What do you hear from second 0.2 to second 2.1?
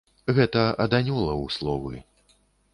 Гэта ад анёлаў словы.